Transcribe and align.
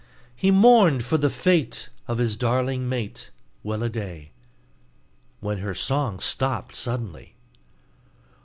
He 0.35 0.49
mourn'd 0.49 1.03
for 1.03 1.19
the 1.19 1.29
fate 1.29 1.89
of 2.07 2.17
his 2.17 2.35
darling 2.35 2.89
mate, 2.89 3.29
Well 3.61 3.83
a 3.83 3.89
day!' 3.89 4.31
when 5.41 5.59
her 5.59 5.75
song 5.75 6.19
stopped 6.19 6.75
suddenly. 6.75 7.35